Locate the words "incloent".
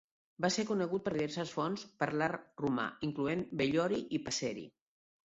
3.09-3.45